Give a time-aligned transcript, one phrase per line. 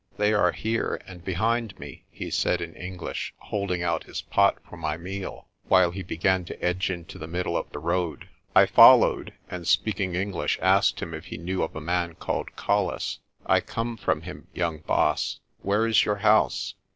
[0.17, 4.57] "They are here and behind me," he said in English, hold ing out his pot
[4.67, 8.27] for my meal, while he began to edge into the middle of the road.
[8.55, 13.19] I followed and, speaking English, asked him if he knew of a man called Colles.
[13.45, 15.39] "I come from him, young Baas.
[15.61, 16.73] Where is your house?